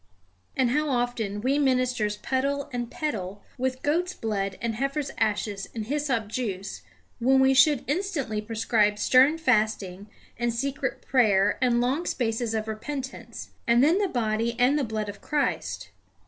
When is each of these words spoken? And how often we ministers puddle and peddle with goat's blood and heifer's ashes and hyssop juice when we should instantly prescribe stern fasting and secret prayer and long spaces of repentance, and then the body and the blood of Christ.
And 0.57 0.71
how 0.71 0.89
often 0.89 1.41
we 1.41 1.59
ministers 1.59 2.17
puddle 2.17 2.71
and 2.73 2.89
peddle 2.89 3.43
with 3.55 3.83
goat's 3.83 4.15
blood 4.15 4.57
and 4.59 4.73
heifer's 4.73 5.11
ashes 5.19 5.69
and 5.75 5.85
hyssop 5.85 6.25
juice 6.27 6.81
when 7.19 7.39
we 7.39 7.53
should 7.53 7.83
instantly 7.87 8.41
prescribe 8.41 8.97
stern 8.97 9.37
fasting 9.37 10.09
and 10.39 10.51
secret 10.51 11.03
prayer 11.03 11.59
and 11.61 11.79
long 11.81 12.07
spaces 12.07 12.55
of 12.55 12.67
repentance, 12.67 13.49
and 13.67 13.83
then 13.83 13.99
the 13.99 14.07
body 14.07 14.55
and 14.57 14.79
the 14.79 14.83
blood 14.83 15.07
of 15.07 15.21
Christ. 15.21 15.91